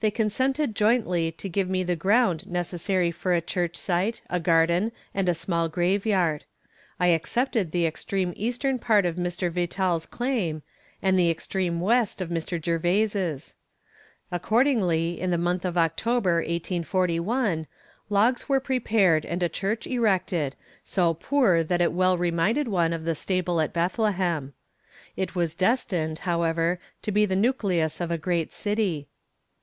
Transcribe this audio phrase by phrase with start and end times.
[0.00, 4.92] They consented jointly to give me the ground necessary for a church site, a garden
[5.12, 6.44] and a small graveyard.
[7.00, 9.50] I accepted the extreme eastern part of Mr.
[9.50, 10.62] Vetal's claim,
[11.02, 12.64] and the extreme west of Mr.
[12.64, 13.56] Gervais'.
[14.30, 17.66] Accordingly, in the month of October, 1841,
[18.08, 20.54] logs were prepared and a church erected,
[20.84, 24.54] so poor that it well reminded one of the stable of Bethlehem.
[25.16, 29.08] It was destined, however, to be the nucleus of a great city.